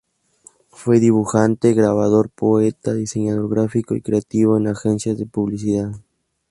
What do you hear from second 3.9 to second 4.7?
y creativo en